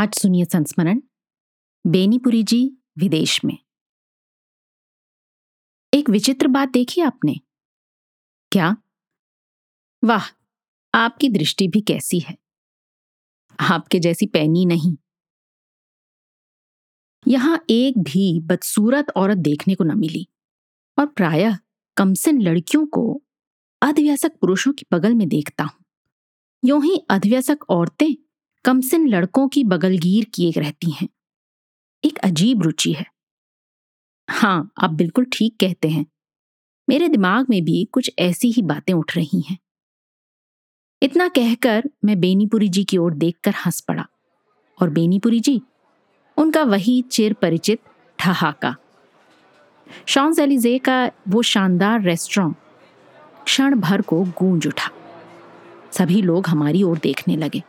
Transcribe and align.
आज 0.00 0.14
सुनिए 0.14 0.44
संस्मरण, 0.44 1.00
बेनीपुरी 1.86 2.42
जी 2.42 2.78
विदेश 2.98 3.44
में। 3.44 3.58
एक 5.94 6.10
विचित्र 6.10 6.46
बात 6.46 6.68
देखी 6.68 7.00
आपने? 7.00 7.34
क्या? 8.52 8.76
वाह, 10.04 10.22
आपकी 10.94 11.28
दृष्टि 11.28 11.68
भी 11.68 11.80
कैसी 11.80 12.18
है। 12.18 12.38
आपके 13.60 13.98
जैसी 13.98 14.26
पैनी 14.26 14.66
नहीं। 14.66 14.96
यहाँ 17.28 17.64
एक 17.70 17.98
भी 17.98 18.40
बदसूरत 18.40 19.06
औरत 19.16 19.38
देखने 19.38 19.74
को 19.74 19.84
न 19.84 19.98
मिली, 19.98 20.28
और 20.98 21.06
प्रायः 21.06 21.58
कमसिन 21.96 22.42
लड़कियों 22.42 22.86
को 22.86 23.22
अधव्यसक 23.82 24.32
पुरुषों 24.40 24.72
की 24.72 24.86
बगल 24.92 25.14
में 25.14 25.28
देखता 25.28 25.64
हूँ। 25.64 25.84
यूँ 26.64 26.84
ही 26.84 27.06
अधव्यसक 27.10 27.58
औरतें 27.68 28.29
कमसिन 28.64 29.08
लड़कों 29.08 29.48
की 29.48 29.64
बगलगीर 29.64 30.26
किए 30.34 30.52
रहती 30.56 30.90
हैं। 30.90 31.08
एक 32.04 32.18
अजीब 32.18 32.62
रुचि 32.62 32.92
है। 32.92 33.06
हाँ 34.30 34.72
आप 34.82 34.90
बिल्कुल 34.90 35.24
ठीक 35.24 35.56
कहते 35.60 35.88
हैं। 35.88 36.06
मेरे 36.88 37.08
दिमाग 37.08 37.46
में 37.50 37.64
भी 37.64 37.84
कुछ 37.84 38.10
ऐसी 38.18 38.50
ही 38.50 38.62
बातें 38.62 38.94
उठ 38.94 39.16
रही 39.16 39.40
हैं। 39.40 39.58
इतना 41.02 41.28
कहकर 41.28 41.82
मैं 42.04 42.20
बेनीपुरी 42.20 42.68
जी 42.68 42.84
की 42.84 42.96
ओर 42.96 43.14
देखकर 43.14 43.54
हंस 43.66 43.80
पड़ा। 43.80 44.06
और 44.82 44.90
बेनीपुरी 44.90 45.40
जी, 45.40 45.62
उनका 46.36 46.62
वही 46.62 47.02
चिर 47.02 47.32
परिचित 47.32 47.80
ठहाका। 48.18 48.76
शॉन्स 50.06 50.38
एलिजे 50.38 50.78
का 50.78 51.10
वो 51.28 51.42
शानदार 51.42 52.02
रेस्टोरेंट 52.02 52.56
क्षण 53.44 53.80
भर 53.80 54.02
को 54.02 54.24
गूंज 54.24 54.66
उठा। 54.66 54.90
सभी 55.92 56.22
लोग 56.22 56.46
हमारी 56.46 56.82
ओर 56.82 56.98
देखने 56.98 57.36
लगे। 57.36 57.62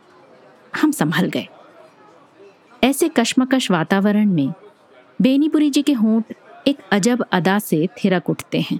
हम 0.74 0.90
संभल 0.90 1.28
गए। 1.28 1.46
ऐसे 2.84 3.08
कश्मकश 3.08 3.70
वातावरण 3.70 4.26
में 4.26 4.52
बेनीपुरी 5.22 5.70
जी 5.70 5.82
के 5.82 5.92
होंठ 5.92 6.32
एक 6.66 6.78
अजब 6.92 7.24
अदा 7.32 7.58
से 7.58 7.86
थिरक 7.86 8.30
उठते 8.30 8.60
हैं 8.60 8.78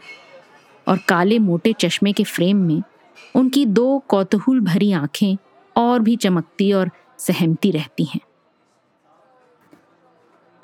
और 0.89 0.99
काले 0.99 1.39
मोटे 1.39 1.73
चश्मे 1.73 2.13
के 2.13 2.25
फ्रेम 2.25 2.57
में 2.57 2.83
उनकी 3.35 3.67
दो 3.67 3.99
कौतूहल 4.09 4.61
भरी 4.61 4.93
आँखें 4.93 5.37
और 5.77 6.01
भी 6.01 6.17
चमकती 6.17 6.73
और 6.73 6.91
सहमती 7.19 7.71
रहती 7.71 8.05
हैं। 8.05 8.21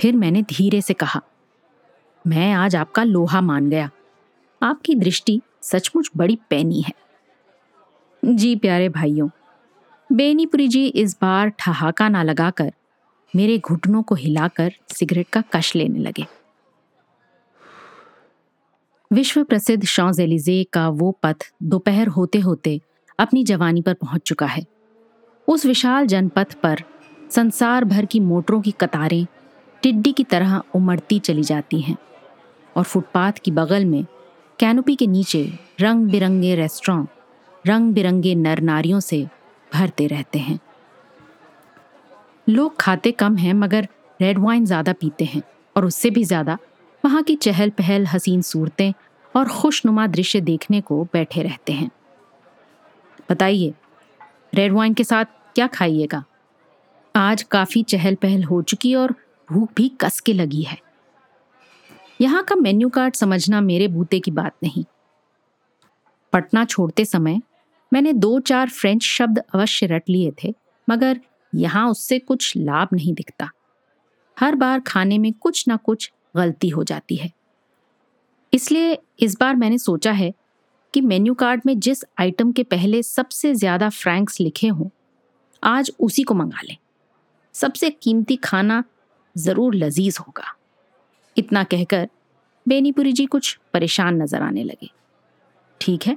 फिर 0.01 0.17
मैंने 0.17 0.43
धीरे 0.43 0.81
से 0.81 0.95
कहा, 0.95 1.23
मैं 2.27 2.53
आज 2.53 2.77
आपका 2.77 3.03
लोहा 3.03 3.41
मान 3.41 3.71
गया। 3.71 3.91
आपकी 4.63 4.95
दृष्टि 4.95 5.41
सचमुच 5.63 6.11
बड़ी 6.17 6.39
पैनी 6.51 6.81
है। 6.83 6.93
जी 8.25 8.57
प्यारे 8.57 8.89
भाइयों 8.89 9.29
बेनीपुरी 10.11 10.67
जी 10.69 10.87
इस 10.87 11.17
बार 11.23 11.49
ठहाका 11.59 12.09
ना 12.09 12.23
लगाकर, 12.23 12.73
मेरे 13.35 13.59
घुटनों 13.59 14.03
को 14.03 14.15
हिलाकर 14.15 14.73
सिगरेट 14.89 15.29
का 15.29 15.43
कश 15.55 15.75
लेने 15.77 15.99
लगे। 15.99 16.25
विश्व 19.11 19.43
प्रसिद्ध 19.45 19.85
शॉजेलिजे 19.85 20.63
का 20.65 20.89
वो 20.89 21.11
पथ 21.23 21.45
दोपहर 21.63 22.09
होते 22.09 22.39
होते 22.39 22.81
अपनी 23.19 23.45
जवानी 23.45 23.83
पर 23.83 23.95
पहुँच 23.95 24.23
चुका 24.23 24.47
है। 24.47 24.65
उस 25.49 25.67
विशाल 25.67 26.07
जनपथ 26.07 26.55
पर 26.55 26.83
संसार 27.31 27.85
भर 27.85 28.05
की 28.05 28.21
मोटरों 28.21 28.61
की 28.61 28.71
कतारें 28.71 29.25
टिड्डी 29.83 30.13
की 30.13 30.25
तरह 30.25 30.61
उमड़ती 30.75 31.19
चली 31.19 31.43
जाती 31.43 31.81
हैं 31.81 31.97
और 32.77 32.85
फुटपाथ 32.85 33.33
की 33.45 33.51
बगल 33.51 33.85
में 33.85 34.05
कैनोपी 34.59 34.97
के 34.97 35.07
नीचे 35.07 35.49
रंग 35.81 36.11
बिरंगे 36.11 36.55
रेस्टोरेंट 36.55 37.09
रंग 37.65 37.93
बिरंगे 37.95 38.35
नर 38.35 38.61
नारियों 38.61 39.01
से 39.01 39.27
भरते 39.73 40.07
रहते 40.07 40.39
हैं। 40.39 40.59
लोग 42.47 42.77
खाते 42.81 43.11
कम 43.13 43.37
हैं, 43.37 43.55
मगर 43.55 43.89
रेड 44.21 44.39
वाइन 44.39 44.65
ज़्यादा 44.65 44.93
पीते 44.93 45.25
हैं, 45.25 45.43
और 45.77 45.85
उससे 45.85 46.11
भी 46.11 46.25
ज़्यादा 46.25 46.59
वहाँ 47.05 47.23
की 47.23 47.35
चहल 47.37 47.71
पहल 47.71 48.07
हसीन 48.07 48.43
सूरतें 48.43 48.93
और 49.35 49.49
खुशनुमा 49.51 50.07
दृश्य 50.07 50.41
देखने 50.41 50.81
को 50.81 51.03
बैठे 51.05 51.43
रहते 51.43 51.73
हैं। 51.73 51.91
बताइए 53.31 53.73
रेड 54.55 54.73
वाइन 54.73 54.95
के 54.95 55.05
साथ 55.05 55.25
क्या 55.55 55.67
खाइएगा? 55.67 56.23
आज 57.15 57.43
काफ़ी 57.43 57.83
चहल 57.83 58.15
पहल 58.15 58.45
हो 58.45 58.61
चुकी 58.63 58.95
और 58.95 59.15
भूख 59.49 59.71
भी 59.77 59.89
कस 60.01 60.21
के 60.21 60.33
लगी 60.33 60.63
है। 60.63 60.79
यहाँ 62.21 62.43
का 62.45 62.55
मेन्यू 62.55 62.89
कार्ड 62.89 63.15
समझना 63.15 63.61
मेरे 63.61 63.89
बूते 63.89 64.21
की 64.21 64.31
बात 64.31 64.55
नहीं। 64.63 64.85
पटना 66.33 66.65
छोड़ते 66.65 67.05
समय 67.05 67.41
मैंने 67.93 68.13
दो 68.15 68.39
चार 68.41 68.69
फ्रेंच 68.71 69.03
शब्द 69.03 69.39
अवश्य 69.55 69.87
रट 69.87 70.09
लिए 70.09 70.33
थे, 70.43 70.55
मगर 70.89 71.21
यहाँ 71.53 71.89
उससे 71.91 72.19
कुछ 72.19 72.53
लाभ 72.57 72.89
नहीं 72.93 73.15
दिखता। 73.15 73.51
हर 74.37 74.55
बार 74.55 74.81
खाने 74.81 75.19
में 75.19 75.33
कुछ 75.33 75.67
ना 75.69 75.77
कुछ 75.77 76.11
गलती 76.37 76.69
हो 76.69 76.85
जाती 76.85 77.17
है। 77.17 77.31
इसलिए 78.53 78.99
इस 79.21 79.37
बार 79.41 79.57
मैंने 79.57 79.79
सोचा 79.79 80.13
है 80.13 80.33
कि 80.95 81.01
मेन्यू 81.01 81.35
कार्ड 81.35 81.63
में 81.67 81.79
जिस 81.81 82.05
आइटम 82.21 82.53
के 82.53 82.63
पहले 82.65 83.03
सबसे 83.03 83.55
ज़्यादा 83.55 83.89
फ्रैंक्स 83.91 84.41
लिखे 84.41 84.69
हों, 84.69 84.89
आज 85.63 85.91
उसी 86.01 86.23
को 86.23 86.35
मंगा 86.35 86.61
लें। 86.65 86.77
सबसे 87.55 87.91
कीमती 87.93 88.37
खाना 88.37 88.83
ज़रूर 89.37 89.75
लजीज 89.75 90.19
होगा। 90.21 90.55
इतना 91.37 91.65
कहकर 91.65 92.09
बेनीपुरी 92.67 93.13
जी 93.13 93.27
कुछ 93.27 93.59
परेशान 93.75 94.23
नज़र 94.23 94.43
आने 94.43 94.65
लगे। 94.65 94.91
ठीक 95.81 96.07
है? 96.07 96.17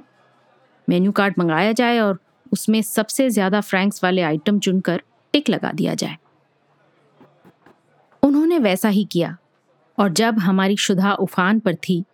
मेन्यू 0.88 1.12
कार्ड 1.12 1.34
मंगाया 1.38 1.72
जाए 1.72 1.98
और 1.98 2.18
उसमें 2.52 2.80
सबसे 2.82 3.28
ज़्यादा 3.30 3.60
फ्रैंक्स 3.60 4.02
वाले 4.04 4.22
आइटम 4.22 4.58
चुनकर 4.58 5.02
टिक 5.34 5.48
लगा 5.48 5.72
दिया 5.72 5.94
जाए। 5.94 6.16
उन्होंने 8.22 8.58
वैसा 8.58 8.88
ही 8.88 9.04
किया 9.04 9.36
और 9.98 10.12
जब 10.12 10.38
हमारी 10.38 10.76
शुदा 10.76 11.12
उफान 11.14 11.60
पर 11.60 11.74
थी, 11.74 12.04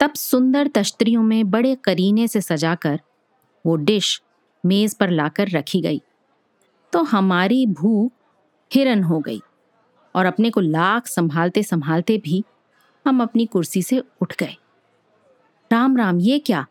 तब 0.00 0.12
सुंदर 0.14 0.68
तश्तरियों 0.68 1.22
में 1.22 1.50
बड़े 1.50 1.74
करीने 1.84 2.26
से 2.28 2.40
सजाकर 2.40 3.00
वो 3.64 3.76
डिश 3.76 4.20
मेज़ 4.64 4.96
पर 5.00 5.10
लाकर 5.10 5.48
रखी 5.48 5.80
गई। 5.80 6.00
तो 6.92 7.02
हमारी 7.02 7.66
भूख 7.66 8.12
हिरन 8.70 9.02
हो 9.02 9.18
गई 9.20 9.40
और 10.14 10.26
अपने 10.26 10.50
को 10.50 10.60
लाख 10.60 11.06
संभालते 11.06 11.62
संभालते 11.62 12.16
भी 12.18 12.42
हम 13.06 13.22
अपनी 13.22 13.46
कुर्सी 13.46 13.82
से 13.82 14.02
उठ 14.22 14.34
गए। 14.36 14.56
राम 15.70 15.96
राम 15.96 16.18
ये 16.20 16.38
क्या? 16.38 16.66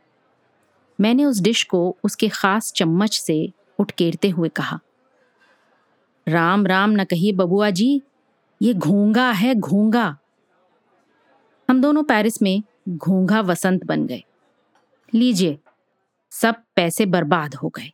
मैंने 1.01 1.25
उस 1.25 1.39
डिश 1.39 1.63
को 1.63 1.97
उसके 2.03 2.29
खास 2.29 2.73
चम्मच 2.73 3.19
से 3.19 3.53
उठकेरते 3.79 4.29
हुए 4.29 4.49
कहा। 4.49 4.79
राम 6.27 6.67
राम, 6.67 6.91
न 6.91 7.03
कहिए 7.03 7.31
बबुआ 7.31 7.69
जी, 7.69 8.01
ये 8.61 8.73
घोंगा 8.73 9.31
है 9.31 9.55
घोंगा 9.55 10.17
हम 11.69 11.81
दोनों 11.81 12.03
पेरिस 12.03 12.41
में 12.41 12.63
घोंघा 12.89 13.41
वसंत 13.41 13.85
बन 13.85 14.05
गए। 14.05 14.23
लीजिए, 15.13 15.59
सब 16.31 16.55
पैसे 16.75 17.05
बर्बाद 17.05 17.55
हो 17.55 17.69
गए। 17.69 17.91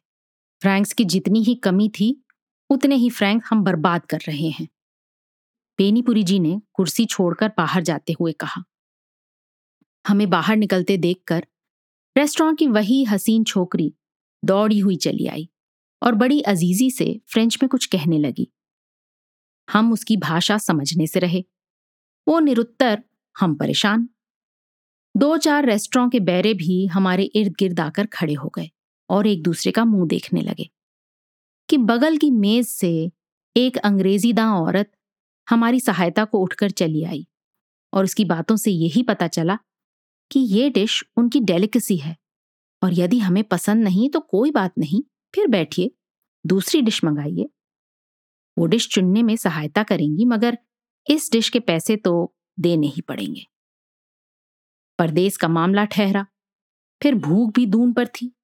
फ्रैंक्स 0.61 0.93
की 0.93 1.05
जितनी 1.05 1.43
ही 1.43 1.55
कमी 1.55 1.89
थी, 1.89 2.23
उतने 2.69 2.95
ही 2.95 3.09
फ्रैंक 3.09 3.43
हम 3.49 3.63
बर्बाद 3.63 4.05
कर 4.05 4.17
रहे 4.17 4.49
हैं। 4.49 4.67
बेनीपुरी 5.77 6.23
जी 6.23 6.39
ने 6.39 6.61
कुर्सी 6.73 7.05
छोड़कर 7.05 7.51
बाहर 7.57 7.81
जाते 7.81 8.13
हुए 8.13 8.31
कहा। 8.31 8.63
हमें 10.07 10.29
बाहर 10.29 10.55
निकलते 10.55 10.97
देखकर 10.97 11.47
रेस्टोरेंट 12.17 12.59
की 12.59 12.67
वही 12.67 13.03
हसीन 13.03 13.43
छोकरी 13.43 13.93
दौड़ी 14.45 14.79
हुई 14.79 14.95
चली 14.95 15.27
आई 15.27 15.49
और 16.03 16.15
बड़ी 16.15 16.41
अजीजी 16.41 16.91
से 16.91 17.21
फ्रेंच 17.27 17.57
में 17.63 17.69
कुछ 17.69 17.85
कहने 17.85 18.17
लगी। 18.17 18.47
हम 19.71 19.93
उसकी 19.93 20.17
भाषा 20.17 20.57
समझने 20.57 21.07
से 21.07 21.19
रहे। 21.19 21.43
वो 22.27 22.39
निरुत्तर, 22.39 23.03
हम 23.39 23.55
परेशान। 23.55 24.09
दो 25.17 25.37
चार 25.37 25.65
रेस्टोरेंट 25.65 26.11
के 26.11 26.19
बैरे 26.19 26.53
भी 26.53 26.85
हमारे 26.85 27.23
इर्द 27.23 27.53
गिर्द 27.59 27.79
आकर 27.79 28.05
खड़े 28.05 28.33
हो 28.33 28.49
गए 28.49 28.69
और 29.09 29.27
एक 29.27 29.43
दूसरे 29.43 29.71
का 29.71 29.85
मुँह 29.85 30.07
देखने 30.07 30.41
लगे 30.41 30.69
कि 31.69 31.77
बगल 31.77 32.17
की 32.17 32.31
मेज 32.31 32.67
से 32.67 33.11
एक 33.57 33.77
अंग्रेज़ी 33.77 34.33
दां 34.33 34.61
औरत 34.61 34.91
हमारी 35.49 35.79
सहायता 35.79 36.25
को 36.25 36.39
उठकर 36.39 36.69
चली 36.69 37.03
आई 37.03 37.27
और 37.93 38.03
उसकी 38.03 38.25
बातों 38.25 38.55
से 38.55 38.71
यही 38.71 39.03
पता 39.03 39.27
चला 39.27 39.57
कि 40.31 40.39
ये 40.39 40.69
डिश 40.69 41.03
उनकी 41.17 41.39
डेलिकेसी 41.39 41.97
है। 41.97 42.17
और 42.83 42.93
यदि 42.93 43.19
हमें 43.19 43.43
पसंद 43.43 43.83
नहीं 43.83 44.09
तो 44.09 44.19
कोई 44.19 44.51
बात 44.51 44.73
नहीं, 44.77 45.03
फिर 45.35 45.47
बैठिए, 45.47 45.91
दूसरी 46.45 46.81
डिश 46.81 47.03
मंगाइए। 47.03 47.49
वो 48.57 48.65
डिश 48.65 48.89
चुनने 48.89 49.23
में 49.23 49.35
सहायता 49.35 49.83
करेंगी, 49.83 50.25
मगर 50.25 50.57
इस 51.09 51.31
डिश 51.31 51.49
के 51.49 51.59
पैसे 51.59 51.95
तो 51.95 52.35
देने 52.59 52.87
ही 52.87 53.01
पड़ेंगे। 53.01 53.47
परदेश 54.99 55.37
का 55.37 55.47
मामला 55.47 55.85
ठहरा, 55.85 56.25
फिर 57.01 57.15
भूख 57.15 57.53
भी 57.53 57.65
दून 57.65 57.93
पर 57.93 58.07
थी। 58.07 58.35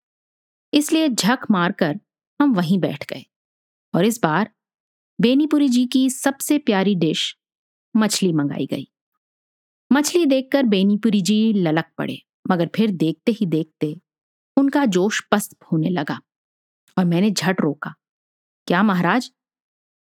इसलिए 0.73 1.09
झक 1.09 1.39
मारकर 1.51 1.99
हम 2.41 2.53
वहीं 2.53 2.79
बैठ 2.79 3.09
गए। 3.09 3.25
और 3.95 4.05
इस 4.05 4.19
बार 4.23 4.55
बेनीपुरी 5.21 5.69
जी 5.69 5.85
की 5.85 6.09
सबसे 6.09 6.57
प्यारी 6.57 6.95
डिश 6.95 7.37
मछली 7.97 8.33
मंगाई 8.33 8.65
गई। 8.65 8.90
मछली 9.91 10.25
देखकर 10.25 10.63
बेनीपुरी 10.63 11.21
जी 11.21 11.53
ललक 11.53 11.85
पड़े, 11.97 12.17
मगर 12.49 12.69
फिर 12.75 12.91
देखते 12.91 13.31
ही 13.31 13.45
देखते 13.45 13.95
उनका 14.57 14.85
जोश 14.87 15.21
पस्त 15.31 15.55
होने 15.71 15.89
लगा 15.89 16.19
और 16.97 17.05
मैंने 17.05 17.31
झट 17.31 17.61
रोका, 17.61 17.93
क्या 18.67 18.83
महाराज, 18.83 19.31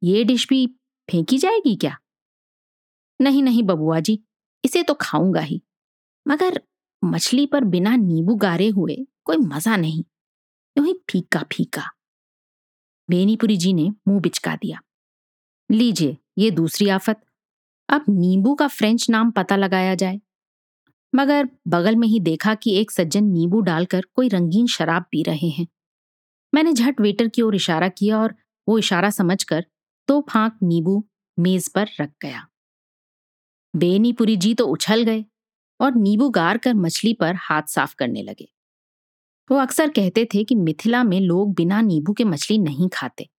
ये 0.01 0.23
डिश 0.23 0.47
भी 0.49 0.65
फेंकी 1.09 1.37
जाएगी 1.37 1.75
क्या? 1.75 1.97
नहीं 3.19 3.43
नहीं 3.43 3.63
बबुआ 3.63 3.99
जी, 3.99 4.19
इसे 4.63 4.83
तो 4.83 4.93
खाऊँगा 4.93 5.41
ही, 5.41 5.61
मगर 6.25 6.61
मछली 7.03 7.45
पर 7.45 7.63
बिना 7.65 7.95
नींबू 7.95 8.35
गारे 8.35 8.67
हुए 8.69 8.95
कोई 9.25 9.37
मज़ा 9.37 9.75
नहीं, 9.77 10.03
यूँ 10.75 10.85
ही 10.87 10.93
फीका 11.11 11.43
फीका 11.53 11.83
बेनीपुरी 13.09 13.57
जी 13.57 13.73
ने 13.73 13.89
मुँह 14.07 14.19
बिचका 14.21 14.55
दिया, 14.55 14.79
लीजिए, 15.69 16.17
ये 16.37 16.51
दूसरी 16.51 16.89
आफत 16.89 17.21
अब 17.91 18.03
नींबू 18.09 18.53
का 18.55 18.67
फ्रेंच 18.67 19.09
नाम 19.09 19.31
पता 19.31 19.55
लगाया 19.55 19.95
जाए। 19.95 20.19
मगर 21.15 21.49
बगल 21.67 21.95
में 21.95 22.07
ही 22.07 22.19
देखा 22.19 22.55
कि 22.55 22.75
एक 22.75 22.91
सज्जन 22.91 23.23
नींबू 23.23 23.61
डालकर 23.61 24.01
कोई 24.15 24.29
रंगीन 24.29 24.67
शराब 24.67 25.05
पी 25.11 25.23
रहे 25.23 25.49
हैं। 25.49 25.67
मैंने 26.53 26.73
झट 26.73 27.01
वेटर 27.01 27.27
की 27.27 27.41
ओर 27.41 27.55
इशारा 27.55 27.89
किया 27.89 28.19
और 28.19 28.35
वो 28.67 28.77
इशारा 28.77 29.09
समझकर 29.09 29.65
तो 30.07 30.21
फांक 30.29 30.57
नींबू 30.63 31.03
मेज 31.37 31.69
पर 31.69 31.87
रख 32.01 32.11
गया। 32.21 32.47
बेनीपुरी 33.73 34.35
जी 34.37 34.53
तो 34.53 34.65
उछल 34.65 35.03
गए 35.03 35.25
और 35.79 35.95
नींबू 35.95 36.29
गार 36.29 36.57
कर 36.57 36.73
मछली 36.73 37.13
पर 37.13 37.35
हाथ 37.35 37.63
साफ़ 37.63 37.95
करने 37.95 38.23
लगे। 38.23 38.47
वो 39.49 39.57
अक्सर 39.57 39.89
कहते 39.89 40.27
थे 40.33 40.43
कि 40.43 40.55
मिथिला 40.55 41.03
में 41.03 41.19
लोग 41.19 41.53
बिना 41.53 41.81
नींबू 41.81 42.13
के 42.13 42.23
मछली 42.23 42.57
नहीं 42.57 42.89
खाते। 42.89 43.29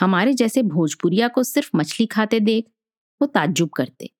हमारे 0.00 0.32
जैसे 0.32 0.62
भोजपुरिया 0.62 1.28
को 1.28 1.42
सिर्फ़ 1.42 1.70
मछली 1.76 2.06
खाते 2.06 2.40
देख 2.40 2.64
वो 3.20 3.26
ताज्जुब 3.26 3.70
करते। 3.70 4.10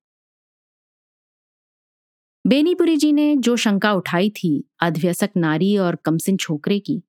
बेनीपुरी 2.46 2.96
जी 2.96 3.12
ने 3.12 3.36
जो 3.36 3.56
शंका 3.56 3.92
उठाई 3.92 4.30
थी 4.30 4.64
अधव्यसक 4.80 5.30
नारी 5.36 5.76
और 5.78 5.96
कमसिन 5.96 6.36
छोकरे 6.36 6.78
की, 6.78 7.02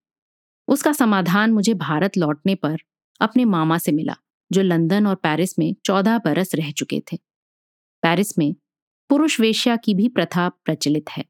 उसका 0.67 0.93
समाधान 0.93 1.51
मुझे 1.51 1.73
भारत 1.73 2.17
लौटने 2.17 2.55
पर 2.55 2.77
अपने 3.21 3.45
मामा 3.45 3.77
से 3.77 3.91
मिला, 3.91 4.15
जो 4.51 4.61
लंदन 4.61 5.07
और 5.07 5.15
पेरिस 5.15 5.59
में 5.59 5.75
चौदह 5.85 6.17
बरस 6.17 6.55
रह 6.55 6.71
चुके 6.71 7.03
थे। 7.13 7.17
पेरिस 8.03 8.37
में 8.37 8.55
पुरुष 9.09 9.39
वेश्या 9.39 9.75
की 9.75 9.93
भी 9.93 10.07
प्रथा 10.07 10.49
प्रचलित 10.49 11.09
है। 11.09 11.25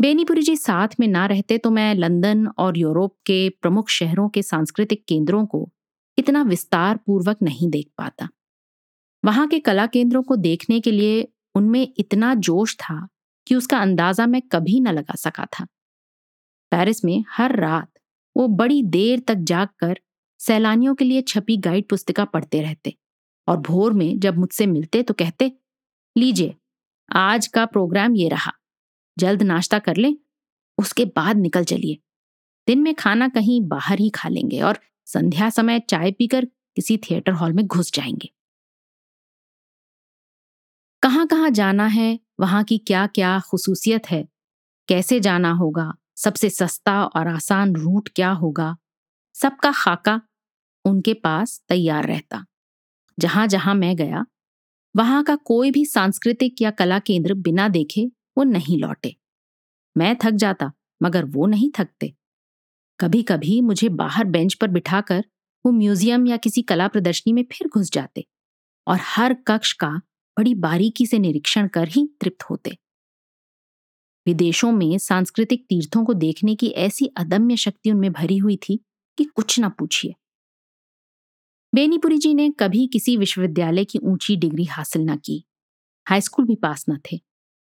बेनीपुरी 0.00 0.42
जी 0.42 0.56
साथ 0.56 0.88
में 1.00 1.08
ना 1.08 1.26
रहते 1.26 1.58
तो 1.58 1.70
मैं 1.70 1.94
लंदन 1.94 2.46
और 2.46 2.78
यूरोप 2.78 3.16
के 3.26 3.48
प्रमुख 3.48 3.88
शहरों 3.88 4.28
के 4.28 4.42
सांस्कृतिक 4.42 5.04
केंद्रों 5.08 5.46
को 5.46 5.72
इतना 6.18 6.42
विस्तार 6.42 6.96
पूर्वक 6.96 7.36
नहीं 7.42 7.70
देख 7.70 7.90
पाता। 7.98 8.28
वहाँ 9.24 9.46
के 9.48 9.58
कला 9.58 9.86
केंद्रों 9.86 10.22
को 10.22 10.36
देखने 10.36 10.80
के 10.80 10.90
लिए 10.90 11.28
उनमें 11.54 11.94
इतना 11.98 12.34
जोश 12.34 12.76
था 12.76 13.08
कि 13.46 13.54
उसका 13.54 13.78
अंदाज़ा 13.78 14.26
मैं 14.26 14.42
कभी 14.42 14.80
न 14.80 14.88
लगा 14.88 15.14
सका 15.14 15.46
था। 15.46 15.64
पेरिस 16.72 17.04
में 17.04 17.24
हर 17.30 17.56
रात 17.56 17.90
वो 18.36 18.48
बड़ी 18.48 18.82
देर 18.82 19.20
तक 19.20 19.34
जागकर 19.34 20.00
सैलानियों 20.40 20.94
के 20.94 21.04
लिए 21.04 21.22
छपी 21.22 21.56
गाइड 21.56 21.88
पुस्तिका 21.88 22.24
पढ़ते 22.24 22.60
रहते 22.62 22.96
और 23.48 23.56
भोर 23.56 23.92
में 23.92 24.18
जब 24.20 24.38
मुझसे 24.38 24.66
मिलते 24.66 25.02
तो 25.02 25.14
कहते, 25.14 25.52
लीजिए, 26.16 26.54
आज 27.08 27.46
का 27.46 27.66
प्रोग्राम 27.66 28.14
ये 28.16 28.28
रहा। 28.28 28.52
जल्द 29.18 29.42
नाश्ता 29.42 29.78
कर 29.78 29.96
लें, 29.96 30.16
उसके 30.78 31.04
बाद 31.04 31.36
निकल 31.36 31.64
चलिए। 31.64 31.98
दिन 32.66 32.78
में 32.78 32.94
खाना 32.94 33.28
कहीं 33.28 33.60
बाहर 33.60 33.98
ही 33.98 34.10
खा 34.10 34.28
लेंगे 34.28 34.60
और 34.60 34.78
संध्या 35.06 35.50
समय 35.50 35.80
चाय 35.80 36.10
पीकर 36.10 36.44
किसी 36.44 36.96
थिएटर 36.96 37.32
हॉल 37.32 37.52
में 37.52 37.66
घुस 37.66 37.92
जाएँगे। 37.92 38.30
कहाँ 41.02 41.26
कहाँ 41.26 41.50
जाना 41.50 41.86
है, 41.86 42.18
वहाँ 42.40 42.64
की 42.64 42.78
क्या 42.78 43.06
क्या 43.06 43.38
खसूसियत 43.40 44.10
है, 44.10 44.28
कैसे 44.88 45.20
जाना 45.20 45.52
होगा, 45.52 45.92
सबसे 46.16 46.50
सस्ता 46.50 47.04
और 47.04 47.28
आसान 47.28 47.74
रूट 47.76 48.08
क्या 48.08 48.30
होगा, 48.30 48.76
सबका 49.34 49.72
खाका 49.72 50.20
उनके 50.84 51.14
पास 51.14 51.60
तैयार 51.68 52.06
रहता। 52.06 52.44
जहाँ 53.18 53.46
जहाँ 53.46 53.74
मैं 53.74 53.96
गया, 53.96 54.24
वहाँ 54.96 55.22
का 55.24 55.36
कोई 55.36 55.70
भी 55.70 55.84
सांस्कृतिक 55.84 56.62
या 56.62 56.70
कला 56.70 56.98
केंद्र 56.98 57.34
बिना 57.34 57.68
देखे 57.68 58.06
वो 58.38 58.44
नहीं 58.44 58.78
लौटे। 58.78 59.16
मैं 59.96 60.16
थक 60.24 60.30
जाता, 60.30 60.72
मगर 61.02 61.24
वो 61.24 61.46
नहीं 61.46 61.70
थकते। 61.78 62.12
कभी 63.00 63.22
कभी 63.22 63.60
मुझे 63.60 63.88
बाहर 63.88 64.24
बेंच 64.24 64.54
पर 64.54 64.68
बिठाकर 64.68 65.24
वो 65.64 65.72
म्यूज़ियम 65.72 66.26
या 66.26 66.36
किसी 66.36 66.62
कला 66.62 66.88
प्रदर्शनी 66.88 67.32
में 67.32 67.44
फिर 67.52 67.68
घुस 67.74 67.90
जाते 67.92 68.24
और 68.86 68.98
हर 69.02 69.34
कक्ष 69.46 69.72
का 69.72 70.00
बड़ी 70.38 70.54
बारीकी 70.54 71.06
से 71.06 71.18
निरीक्षण 71.18 71.68
कर 71.68 71.88
ही 71.88 72.10
तृप्त 72.20 72.42
होते। 72.42 72.78
विदेशों 74.26 74.72
में 74.72 74.98
सांस्कृतिक 74.98 75.66
तीर्थों 75.68 76.04
को 76.04 76.14
देखने 76.14 76.54
की 76.54 76.68
ऐसी 76.68 77.06
अदम्य 77.06 77.56
शक्ति 77.56 77.90
उनमें 77.90 78.12
भरी 78.12 78.36
हुई 78.36 78.56
थी 78.56 78.84
कि 79.18 79.24
कुछ 79.24 79.58
ना 79.58 79.68
पूछिए। 79.68 80.14
बेनीपुरी 81.74 82.18
जी 82.18 82.34
ने 82.34 82.50
कभी 82.50 82.86
किसी 82.86 83.16
विश्वविद्यालय 83.16 83.84
की 83.84 83.98
ऊँची 83.98 84.36
डिग्री 84.36 84.64
हासिल 84.64 85.02
न 85.02 85.16
की। 85.16 85.44
हाईस्कूल 86.08 86.44
भी 86.44 86.54
पास 86.54 86.84
न 86.90 86.98
थे। 87.12 87.20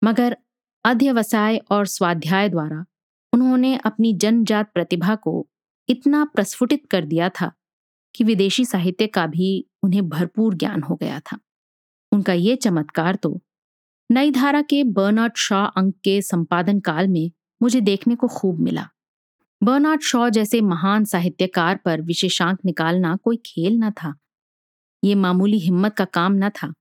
मगर 0.03 0.37
अध्यवसाय 0.85 1.57
और 1.57 1.85
स्वाध्याय 1.85 2.49
द्वारा 2.49 2.85
उन्होंने 3.33 3.77
अपनी 3.77 4.13
जनजात 4.13 4.71
प्रतिभा 4.73 5.15
को 5.15 5.49
इतना 5.89 6.25
प्रस्फुटित 6.25 6.85
कर 6.91 7.05
दिया 7.05 7.29
था 7.29 7.51
कि 8.15 8.23
विदेशी 8.23 8.65
साहित्य 8.65 9.07
का 9.07 9.27
भी 9.27 9.65
उन्हें 9.83 10.09
भरपूर 10.09 10.55
ज्ञान 10.55 10.83
हो 10.83 10.95
गया 10.95 11.19
था। 11.19 11.39
उनका 12.11 12.33
ये 12.33 12.55
चमत्कार 12.55 13.15
तो 13.15 13.39
नई 14.09 14.31
धारा 14.31 14.61
के 14.61 14.83
बर्नार्ड 14.83 15.33
शॉ 15.37 15.65
अंक 15.77 15.95
के 16.03 16.21
संपादन 16.21 16.79
काल 16.79 17.07
में 17.07 17.31
मुझे 17.61 17.81
देखने 17.81 18.15
को 18.15 18.27
खूब 18.27 18.59
मिला। 18.59 18.87
बर्नार्ड 19.61 20.01
शॉ 20.01 20.29
जैसे 20.29 20.61
महान 20.61 21.05
साहित्यकार 21.05 21.79
पर 21.85 22.01
विशेषांक 22.01 22.59
निकालना 22.65 23.15
कोई 23.15 23.37
खेल 23.37 23.77
न 23.77 23.91
था। 23.91 24.13
ये 25.03 25.15
मामूली 25.15 25.59
हिम्मत 25.59 25.95
का 25.95 26.05
काम 26.05 26.33
न 26.35 26.49
था। 26.49 26.73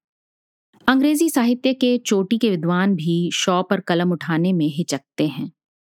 अंग्रेज़ी 0.88 1.28
साहित्य 1.30 1.72
के 1.74 1.96
चोटी 1.98 2.38
के 2.38 2.50
विद्वान 2.50 2.94
भी 2.94 3.30
शॉ 3.34 3.62
पर 3.62 3.80
कलम 3.80 4.12
उठाने 4.12 4.52
में 4.52 4.66
हिचकते 4.66 5.26
हैं। 5.28 5.50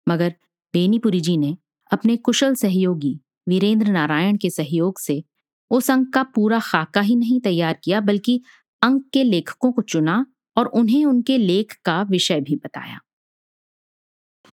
मगर 0.08 0.34
बेनीपुरी 0.74 1.22
जी 1.22 1.38
ने 1.38 1.56
अपने 1.92 2.16
कुशल 2.18 2.56
सहयोगी 2.56 3.20
वीरेंद्र 3.50 3.92
नारायण 3.92 4.38
के 4.38 4.50
सहयोग 4.50 5.00
से 5.00 5.24
उस 5.72 5.90
अंक 5.92 6.14
का 6.14 6.24
पूरा 6.26 6.60
खाका 6.60 7.02
ही 7.02 7.16
नहीं 7.16 7.40
तैयार 7.42 7.78
किया, 7.84 8.00
बल्कि 8.02 8.42
अंक 8.82 9.10
के 9.14 9.24
लेखकों 9.24 9.72
को 9.72 9.82
चुना 9.82 10.26
और 10.58 10.66
उन्हें 10.66 11.06
उनके 11.06 11.38
लेख 11.38 11.76
का 11.86 12.02
विषय 12.02 12.42
भी 12.42 12.56
बताया। 12.56 13.00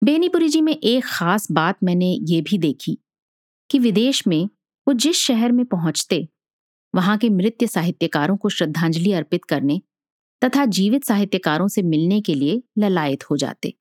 बेनीपुरी 0.04 0.50
जी 0.50 0.62
में 0.62 0.74
एक 0.74 1.04
खास 1.06 1.48
बात 1.52 1.78
मैंने 1.84 2.12
ये 2.22 2.42
भी 2.42 2.58
देखी 2.58 2.98
कि 3.70 3.80
विदेश 3.80 4.28
में 4.28 4.46
वो 4.88 4.94
जिस 4.94 5.16
शहर 5.16 5.52
में 5.52 5.66
पहुँचते, 5.66 6.28
वहाँ 6.96 7.18
के 7.18 7.30
मृत्य 7.30 7.68
साहित्यकारों 7.68 8.38
को 8.38 8.50
श्रद्धांजलि 8.50 9.12
अर्पित 9.12 9.46
करने 9.46 9.82
तथा 10.42 10.66
जीवित 10.66 11.04
साहित्यकारों 11.04 11.68
से 11.68 11.82
मिलने 11.82 12.22
के 12.22 12.34
लिए 12.34 12.62
ललायत 12.78 13.24
हो 13.24 13.38
जाते। 13.38 13.74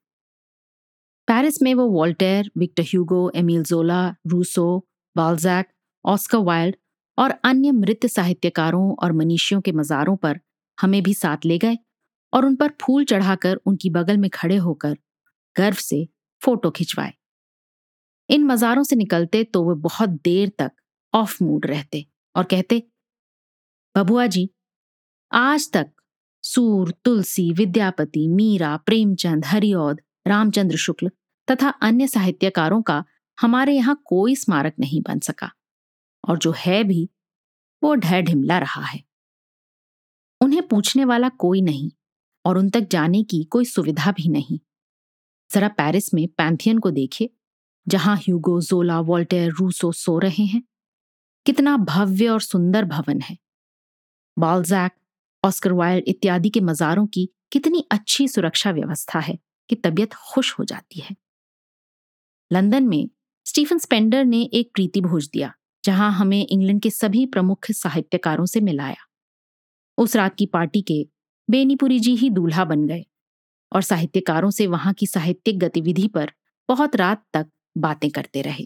पेरिस 1.28 1.62
में 1.62 1.74
वो 1.74 1.86
Voltaire, 1.86 2.50
Victor 2.58 2.82
Hugo, 2.82 3.30
Emile 3.34 3.62
Zola, 3.62 4.16
Rousseau, 4.26 4.86
Balzac, 5.16 5.66
Oscar 6.04 6.38
Wilde 6.38 6.76
और 7.18 7.30
अन्य 7.44 7.70
मृत 7.72 8.06
साहित्यकारों 8.06 8.94
और 8.94 9.12
मनीषियों 9.12 9.60
के 9.60 9.72
मज़ारों 9.72 10.16
पर 10.16 10.40
हमें 10.78 11.02
भी 11.02 11.14
साथ 11.14 11.46
ले 11.46 11.58
गए 11.58 11.78
और 12.32 12.46
उन 12.46 12.56
पर 12.56 12.72
फूल 12.82 13.04
चढ़ाकर 13.04 13.60
उनकी 13.66 13.90
बगल 13.90 14.16
में 14.16 14.28
खड़े 14.30 14.56
होकर 14.58 14.96
गर्व 15.56 15.76
से 15.80 16.04
फ़ोटो 16.42 16.70
खिंचवाए। 16.70 17.12
इन 18.28 18.44
मज़ारों 18.44 18.82
से 18.82 18.96
निकलते 18.96 19.42
तो 19.44 19.64
वे 19.64 19.74
बहुत 19.80 20.10
देर 20.24 20.52
तक 20.58 20.72
ऑफ़ 21.14 21.42
मूड 21.44 21.66
रहते 21.66 22.04
और 22.34 22.44
कहते, 22.44 22.82
बबुआ 23.94 24.26
जी, 24.26 24.48
आज 25.32 25.70
तक 25.72 25.90
सूर, 26.44 26.90
तुलसी, 27.04 27.50
विद्यापति, 27.52 28.26
मीरा, 28.28 28.76
प्रेमचंद 28.76 29.44
हरिऔध 29.44 30.00
रामचंद्र 30.26 30.76
शुक्ल 30.78 31.10
तथा 31.48 31.68
अन्य 31.82 32.06
साहित्यकारों 32.06 32.82
का 32.82 33.04
हमारे 33.38 33.72
यहाँ 33.72 34.00
कोई 34.06 34.34
स्मारक 34.36 34.74
नहीं 34.80 35.00
बन 35.02 35.18
सका। 35.20 35.50
और 36.26 36.38
जो 36.38 36.54
है 36.56 36.84
भी, 36.84 37.10
वो 37.82 37.94
ढह 37.94 38.20
ढिमला 38.20 38.58
रहा 38.58 38.82
है। 38.82 39.04
उन्हें 40.40 40.68
पूछने 40.68 41.04
वाला 41.04 41.28
कोई 41.28 41.60
नहीं 41.60 41.90
और 42.44 42.58
उन 42.58 42.70
तक 42.70 42.80
जाने 42.80 43.22
की 43.22 43.44
कोई 43.44 43.64
सुविधा 43.64 44.12
भी 44.12 44.28
नहीं। 44.28 44.58
जरा 45.54 45.68
पेरिस 45.68 46.14
में 46.14 46.28
पैंथियन 46.28 46.78
को 46.78 46.90
देखे, 46.90 47.30
जहाँ 47.88 48.16
ह्यूगो, 48.16 48.60
जोला, 48.60 49.00
वोल्टेयर, 49.00 49.50
रूसो 49.50 49.92
सो 49.92 50.18
रहे 50.18 50.44
हैं। 50.44 50.62
कितना 51.46 51.76
भव्य 51.76 52.28
और 52.28 52.40
सुंदर 52.40 52.84
भवन 52.84 53.20
है। 53.20 53.38
बाल्जैक, 54.38 54.92
ऑस्कर 55.44 55.72
वाइल्ड 55.72 56.04
इत्यादि 56.08 56.50
के 56.50 56.60
मजारों 56.60 57.06
की 57.06 57.30
कितनी 57.52 57.86
अच्छी 57.90 58.28
सुरक्षा 58.28 58.70
व्यवस्था 58.70 59.18
है 59.18 59.38
कि 59.68 59.76
तबीयत 59.76 60.12
खुश 60.12 60.58
हो 60.58 60.64
जाती 60.64 61.00
है। 61.00 61.16
लंदन 62.52 62.84
में 62.84 63.10
स्टीफन 63.46 63.78
स्पेंडर 63.78 64.24
ने 64.24 64.42
एक 64.42 64.70
प्रीति 64.74 65.00
भोज 65.00 65.30
दिया। 65.32 65.54
जहाँ 65.86 66.12
हमें 66.12 66.46
इंग्लैंड 66.46 66.82
के 66.82 66.90
सभी 66.90 67.26
प्रमुख 67.26 67.70
साहित्यकारों 67.70 68.46
से 68.46 68.60
मिलाया। 68.60 69.06
उस 69.98 70.16
रात 70.16 70.34
की 70.34 70.46
पार्टी 70.46 70.82
के 70.82 71.06
बेनीपुरी 71.50 72.00
जी 72.00 72.16
ही 72.16 72.30
दूल्हा 72.30 72.64
बन 72.64 72.86
गए 72.86 73.04
और 73.72 73.82
साहित्यकारों 73.82 74.50
से 74.50 74.66
वहाँ 74.66 74.92
की 74.94 75.06
साहित्यिक 75.06 75.58
गतिविधि 75.58 76.08
पर 76.08 76.32
बहुत 76.68 76.96
रात 76.96 77.24
तक 77.32 77.46
बातें 77.78 78.10
करते 78.10 78.42
रहे। 78.42 78.64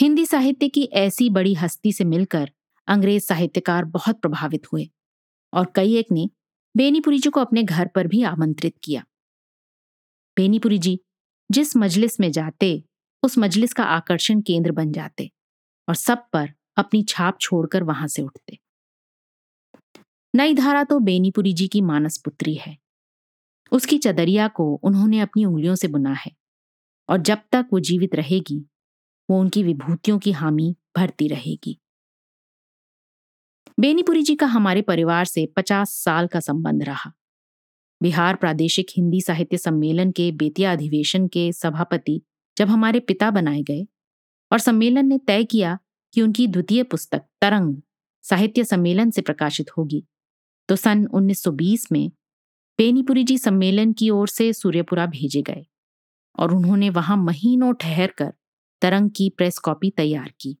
हिंदी 0.00 0.26
साहित्य 0.26 0.68
की 0.68 0.82
ऐसी 0.82 1.30
बड़ी 1.30 1.54
हस्ती 1.54 1.92
से 1.92 2.04
मिलकर 2.04 2.50
अंग्रेज़ 2.88 3.24
साहित्यकार 3.24 3.84
बहुत 3.84 4.20
प्रभावित 4.20 4.72
हुए 4.72 4.88
और 5.52 5.72
कई 5.74 5.96
एक 5.96 6.06
ने 6.12 6.30
बेनीपुरी 6.76 7.18
जी 7.18 7.30
को 7.30 7.40
अपने 7.40 7.62
घर 7.62 7.86
पर 7.86 8.06
भी 8.06 8.22
आमंत्रित 8.22 8.74
किया। 8.84 9.04
बेनीपुरी 10.36 10.78
जी, 10.78 11.00
जिस 11.50 11.76
मजलिस 11.76 12.20
में 12.20 12.32
जाते, 12.32 12.84
उस 13.22 13.38
मजलिस 13.38 13.72
का 13.72 13.84
आकर्षण 13.84 14.40
केंद्र 14.40 14.72
बन 14.72 14.92
जाते। 14.92 15.30
और 15.88 15.94
सब 15.94 16.26
पर 16.32 16.48
अपनी 16.76 17.02
छाप 17.02 17.38
छोड़कर 17.40 17.82
वहाँ 17.82 18.08
से 18.08 18.22
उठते। 18.22 18.58
नई 20.36 20.54
धारा 20.54 20.84
तो 20.84 20.98
बेनीपुरी 20.98 21.52
जी 21.52 21.68
की 21.68 21.80
मानस 21.80 22.18
पुत्री 22.18 22.54
है। 22.54 22.76
उसकी 23.72 23.98
चदरिया 23.98 24.48
को 24.48 24.74
उन्होंने 24.82 25.20
अपनी 25.20 25.44
उंगलियों 25.44 25.74
से 25.74 25.88
बुना 25.88 26.12
है 26.12 26.32
और 27.08 27.18
जब 27.18 27.38
तक 27.52 27.66
वो 27.72 27.80
जीवित 27.80 28.14
रहेगी, 28.14 28.66
वो 29.30 29.40
उनकी 29.40 29.62
विभूतियों 29.62 30.18
की 30.18 30.32
हामी 30.32 30.76
भरती 30.96 31.28
रहेगी। 31.28 31.78
बेनीपुरी 33.80 34.22
जी 34.22 34.34
का 34.36 34.46
हमारे 34.46 34.82
परिवार 34.82 35.24
से 35.24 35.46
पचास 35.56 35.90
साल 35.90 36.26
का 36.26 36.40
संबंध 36.40 36.82
रहा। 36.82 37.12
बिहार 38.02 38.36
प्रादेशिक 38.36 38.86
हिंदी 38.96 39.20
साहित्य 39.20 39.58
सम्मेलन 39.58 40.10
के 40.10 40.32
बेतिया 40.32 40.72
अधिवेशन 40.72 41.26
के 41.26 41.52
सभापति 41.52 42.22
जब 42.56 42.68
हमारे 42.68 43.00
पिता 43.00 43.30
बनाए 43.30 43.62
गए 43.62 43.86
और 44.50 44.58
सम्मेलन 44.58 45.06
ने 45.06 45.18
तय 45.18 45.44
किया 45.44 45.78
कि 46.14 46.22
उनकी 46.22 46.46
द्वितीय 46.46 46.82
पुस्तक 46.82 47.24
तरंग 47.40 47.76
साहित्य 48.24 48.64
सम्मेलन 48.64 49.10
से 49.10 49.22
प्रकाशित 49.22 49.70
होगी। 49.78 50.04
तो 50.68 50.76
सन 50.76 51.06
1920 51.06 51.86
में 51.92 52.08
बेनीपुरी 52.78 53.24
जी 53.24 53.38
सम्मेलन 53.38 53.92
की 53.92 54.10
ओर 54.10 54.28
से 54.28 54.52
सूर्यपुरा 54.52 55.06
भेजे 55.06 55.42
गए 55.42 55.64
और 56.38 56.54
उन्होंने 56.54 56.90
वहाँ 56.90 57.16
महीनों 57.16 57.72
ठहर 57.72 58.10
कर 58.18 58.32
तरंग 58.82 59.10
की 59.10 59.28
प्रेस 59.30 59.58
कॉपी 59.58 59.90
तैयार 59.90 60.32
की। 60.40 60.56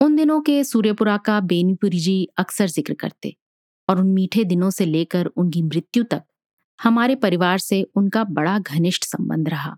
उन 0.00 0.16
दिनों 0.16 0.40
के 0.40 0.62
सूर्यपुरा 0.64 1.16
का 1.16 1.40
बेनीपुरी 1.40 1.98
जी 1.98 2.24
अक्सर 2.38 2.66
ज़िक्र 2.66 2.94
करते 2.94 3.36
और 3.88 4.00
उन 4.00 4.06
मीठे 4.06 4.44
दिनों 4.44 4.70
से 4.70 4.84
लेकर 4.86 5.26
उनकी 5.26 5.62
मृत्यु 5.62 6.04
तक 6.04 6.22
हमारे 6.78 7.14
परिवार 7.14 7.58
से 7.58 7.82
उनका 7.96 8.24
बड़ा 8.24 8.58
घनिष्ठ 8.58 9.04
संबंध 9.04 9.48
रहा। 9.48 9.76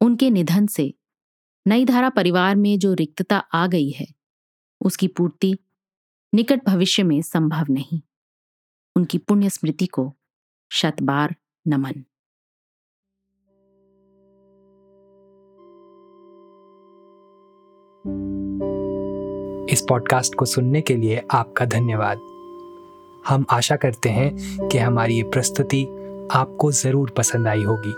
उनके 0.00 0.30
निधन 0.30 0.66
से 0.66 0.92
नई 1.66 1.84
धारा 1.84 2.08
परिवार 2.08 2.56
में 2.56 2.78
जो 2.78 2.94
रिक्तता 2.94 3.36
आ 3.36 3.66
गई 3.66 3.90
है 3.90 4.06
उसकी 4.80 5.08
पूर्ति 5.08 5.58
निकट 6.34 6.60
भविष्य 6.66 7.02
में 7.02 7.22
संभव 7.22 7.66
नहीं। 7.70 8.00
उनकी 8.96 9.18
पुण्य 9.18 9.50
स्मृति 9.50 9.86
को 9.86 10.14
शतबार 10.70 11.36
नमन 11.68 12.04
इस 19.72 19.86
पॉडकास्ट 19.88 20.34
को 20.34 20.44
सुनने 20.44 20.80
के 20.80 20.96
लिए 20.96 21.22
आपका 21.30 21.64
धन्यवाद। 21.64 22.18
हम 23.28 23.46
आशा 23.50 23.76
करते 23.76 24.08
हैं 24.08 24.68
कि 24.68 24.78
हमारी 24.78 25.16
ये 25.16 25.22
प्रस्तुति 25.22 25.84
आपको 26.32 26.72
ज़रूर 26.72 27.10
पसंद 27.10 27.48
आई 27.48 27.62
होगी। 27.62 27.92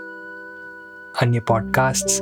अन्य 1.21 1.39
पॉडकास्ट्स, 1.39 2.21